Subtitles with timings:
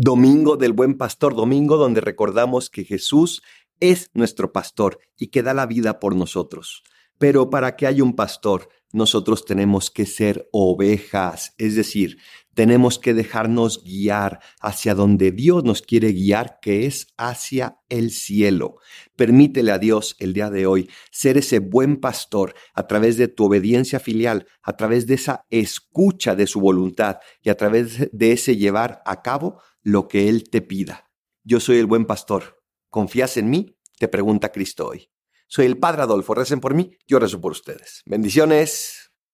[0.00, 3.42] Domingo del Buen Pastor, domingo donde recordamos que Jesús
[3.80, 6.84] es nuestro pastor y que da la vida por nosotros.
[7.18, 12.18] Pero para que haya un pastor, nosotros tenemos que ser ovejas, es decir,
[12.54, 18.76] tenemos que dejarnos guiar hacia donde Dios nos quiere guiar, que es hacia el cielo.
[19.14, 23.44] Permítele a Dios el día de hoy ser ese buen pastor a través de tu
[23.44, 28.56] obediencia filial, a través de esa escucha de su voluntad y a través de ese
[28.56, 31.12] llevar a cabo lo que Él te pida.
[31.44, 32.60] Yo soy el buen pastor.
[32.90, 33.76] ¿Confías en mí?
[33.98, 35.10] Te pregunta Cristo hoy.
[35.48, 36.34] Soy el Padre Adolfo.
[36.34, 38.02] Recen por mí, yo rezo por ustedes.
[38.06, 39.07] Bendiciones.